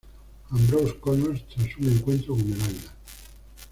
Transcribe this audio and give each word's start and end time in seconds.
Ambrose 0.49 0.95
Connors 0.99 1.45
tras 1.47 1.61
un 1.79 1.91
encuentro 1.95 2.33
con 2.33 2.41
El 2.47 2.59
Águila. 2.59 2.91